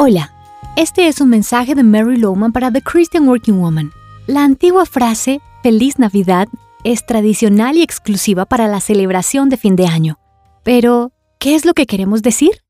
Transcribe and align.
Hola, 0.00 0.32
este 0.76 1.08
es 1.08 1.20
un 1.20 1.28
mensaje 1.28 1.74
de 1.74 1.82
Mary 1.82 2.18
Lowman 2.18 2.52
para 2.52 2.70
The 2.70 2.82
Christian 2.82 3.26
Working 3.26 3.58
Woman. 3.58 3.90
La 4.28 4.44
antigua 4.44 4.86
frase 4.86 5.40
Feliz 5.64 5.98
Navidad 5.98 6.46
es 6.84 7.04
tradicional 7.04 7.76
y 7.76 7.82
exclusiva 7.82 8.46
para 8.46 8.68
la 8.68 8.78
celebración 8.78 9.48
de 9.48 9.56
fin 9.56 9.74
de 9.74 9.88
año. 9.88 10.20
Pero, 10.62 11.10
¿qué 11.40 11.56
es 11.56 11.64
lo 11.64 11.74
que 11.74 11.86
queremos 11.86 12.22
decir? 12.22 12.62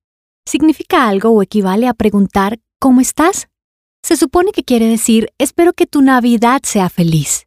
¿Significa 0.46 1.06
algo 1.06 1.29
o 1.29 1.43
equivale 1.43 1.86
a 1.86 1.93
preguntar 1.93 2.61
¿cómo 2.80 3.02
estás? 3.02 3.48
Se 4.02 4.16
supone 4.16 4.52
que 4.52 4.64
quiere 4.64 4.86
decir 4.86 5.29
espero 5.36 5.74
que 5.74 5.86
tu 5.86 6.00
Navidad 6.00 6.62
sea 6.64 6.88
feliz. 6.88 7.45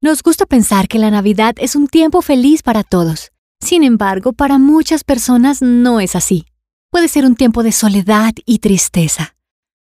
Nos 0.00 0.24
gusta 0.24 0.46
pensar 0.46 0.88
que 0.88 0.98
la 0.98 1.12
Navidad 1.12 1.54
es 1.58 1.76
un 1.76 1.86
tiempo 1.86 2.22
feliz 2.22 2.64
para 2.64 2.82
todos. 2.82 3.30
Sin 3.60 3.84
embargo, 3.84 4.32
para 4.32 4.58
muchas 4.58 5.04
personas 5.04 5.62
no 5.62 6.00
es 6.00 6.16
así 6.16 6.44
puede 6.92 7.08
ser 7.08 7.24
un 7.24 7.36
tiempo 7.36 7.62
de 7.62 7.72
soledad 7.72 8.34
y 8.44 8.58
tristeza. 8.58 9.34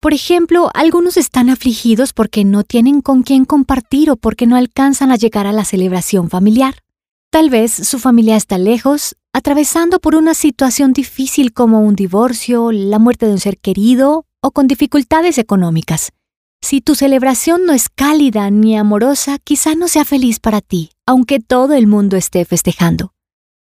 Por 0.01 0.13
ejemplo, 0.13 0.71
algunos 0.75 1.17
están 1.17 1.49
afligidos 1.49 2.13
porque 2.13 2.45
no 2.45 2.65
tienen 2.65 3.01
con 3.01 3.23
quién 3.23 3.45
compartir 3.45 4.11
o 4.11 4.17
porque 4.17 4.47
no 4.47 4.57
alcanzan 4.57 5.13
a 5.13 5.17
llegar 5.17 5.47
a 5.47 5.53
la 5.53 5.65
celebración 5.65 6.29
familiar. 6.29 6.83
Tal 7.31 7.49
vez 7.49 7.73
su 7.73 8.01
familia 8.01 8.37
está 8.37 8.59
lejos, 8.59 9.17
atravesando 9.33 10.01
por 10.01 10.17
una 10.17 10.35
situación 10.35 10.93
difícil 10.93 11.53
como 11.53 11.81
un 11.81 11.95
divorcio, 11.95 12.73
la 12.73 12.99
muerte 12.99 13.27
de 13.27 13.33
un 13.33 13.41
ser 13.41 13.59
querido 13.59 14.27
o 14.43 14.51
con 14.51 14.67
dificultades 14.67 15.39
económicas. 15.39 16.11
Si 16.61 16.81
tu 16.81 16.97
celebración 16.97 17.67
no 17.67 17.73
es 17.73 17.89
cálida 17.89 18.51
ni 18.51 18.77
amorosa, 18.77 19.39
quizá 19.39 19.77
no 19.77 19.87
sea 19.87 20.05
feliz 20.05 20.41
para 20.41 20.61
ti, 20.61 20.91
aunque 21.07 21.39
todo 21.39 21.75
el 21.75 21.87
mundo 21.87 22.17
esté 22.17 22.45
festejando. 22.45 23.13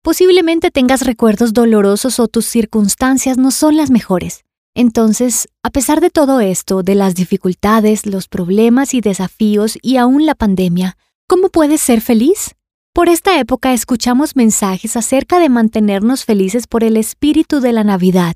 Posiblemente 0.04 0.72
tengas 0.72 1.02
recuerdos 1.02 1.52
dolorosos 1.52 2.18
o 2.18 2.26
tus 2.26 2.44
circunstancias 2.46 3.38
no 3.38 3.52
son 3.52 3.76
las 3.76 3.92
mejores. 3.92 4.44
Entonces, 4.74 5.46
a 5.62 5.70
pesar 5.70 6.00
de 6.00 6.10
todo 6.10 6.40
esto, 6.40 6.82
de 6.82 6.96
las 6.96 7.14
dificultades, 7.14 8.04
los 8.04 8.26
problemas 8.26 8.94
y 8.94 9.00
desafíos 9.00 9.78
y 9.80 9.98
aún 9.98 10.26
la 10.26 10.34
pandemia, 10.34 10.96
¿cómo 11.28 11.50
puedes 11.50 11.80
ser 11.80 12.00
feliz? 12.00 12.56
Por 12.92 13.08
esta 13.08 13.38
época 13.38 13.72
escuchamos 13.72 14.34
mensajes 14.34 14.96
acerca 14.96 15.38
de 15.38 15.48
mantenernos 15.48 16.24
felices 16.24 16.66
por 16.66 16.82
el 16.82 16.96
espíritu 16.96 17.60
de 17.60 17.72
la 17.72 17.84
Navidad. 17.84 18.34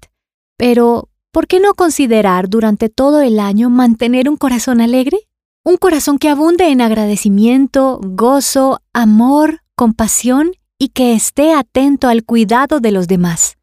Pero, 0.57 1.09
¿por 1.33 1.49
qué 1.49 1.59
no 1.59 1.75
considerar 1.75 2.49
durante 2.49 2.89
todo 2.91 3.23
el 3.23 3.41
año 3.41 3.71
mantener 3.71 4.29
un 4.29 4.37
corazón 4.37 4.81
alegre? 4.81 5.19
Un 5.65 5.79
corazón 5.79 6.19
que 6.19 6.29
abunde 6.29 6.69
en 6.69 6.81
agradecimiento, 6.81 7.99
gozo, 8.05 8.83
amor, 8.93 9.63
compasión 9.75 10.53
y 10.79 10.89
que 10.89 11.15
esté 11.15 11.55
atento 11.55 12.09
al 12.09 12.25
cuidado 12.25 12.81
de 12.81 12.93
los 12.93 13.09
demás. 13.09 13.57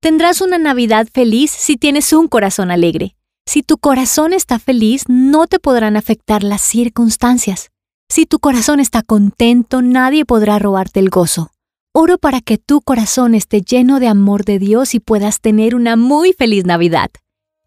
Tendrás 0.00 0.40
una 0.40 0.58
Navidad 0.58 1.08
feliz 1.12 1.50
si 1.50 1.76
tienes 1.76 2.12
un 2.12 2.28
corazón 2.28 2.70
alegre. 2.70 3.16
Si 3.46 3.62
tu 3.62 3.78
corazón 3.78 4.32
está 4.32 4.58
feliz, 4.58 5.04
no 5.08 5.46
te 5.46 5.58
podrán 5.58 5.96
afectar 5.96 6.42
las 6.42 6.60
circunstancias. 6.60 7.70
Si 8.10 8.26
tu 8.26 8.38
corazón 8.38 8.80
está 8.80 9.02
contento, 9.02 9.82
nadie 9.82 10.24
podrá 10.24 10.58
robarte 10.58 11.00
el 11.00 11.10
gozo. 11.10 11.50
Oro 11.94 12.18
para 12.18 12.40
que 12.40 12.58
tu 12.58 12.80
corazón 12.80 13.34
esté 13.34 13.62
lleno 13.62 14.00
de 14.00 14.08
amor 14.08 14.44
de 14.44 14.58
Dios 14.58 14.94
y 14.94 15.00
puedas 15.00 15.40
tener 15.40 15.74
una 15.74 15.96
muy 15.96 16.32
feliz 16.32 16.64
Navidad. 16.64 17.10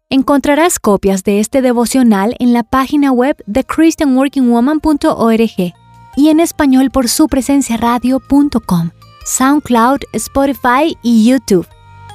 Encontrarás 0.08 0.78
copias 0.78 1.24
de 1.24 1.40
este 1.40 1.62
devocional 1.62 2.36
en 2.38 2.52
la 2.52 2.62
página 2.62 3.12
web 3.12 3.36
de 3.46 3.64
christianworkingwoman.org 3.64 5.81
y 6.16 6.28
en 6.28 6.40
español 6.40 6.90
por 6.90 7.08
su 7.08 7.28
presencia 7.28 7.76
radio.com, 7.76 8.90
SoundCloud, 9.24 10.00
Spotify 10.12 10.96
y 11.02 11.28
YouTube. 11.28 11.66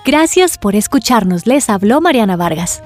Gracias 0.06 0.58
por 0.58 0.76
escucharnos. 0.76 1.45
Les 1.48 1.70
habló 1.70 2.00
Mariana 2.00 2.36
Vargas. 2.36 2.81